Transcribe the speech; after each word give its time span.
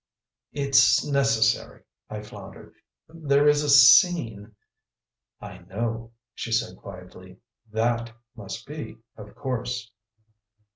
"It's 0.51 1.05
necessary," 1.05 1.83
I 2.09 2.23
floundered. 2.23 2.73
"There 3.07 3.47
is 3.47 3.61
a 3.61 3.69
scene" 3.69 4.55
"I 5.39 5.59
know," 5.59 6.13
she 6.33 6.51
said 6.51 6.77
quietly. 6.77 7.37
"THAT 7.71 8.11
must 8.35 8.65
be, 8.65 8.97
of 9.15 9.35
course." 9.35 9.91